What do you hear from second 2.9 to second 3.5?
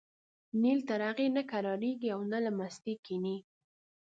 کېني.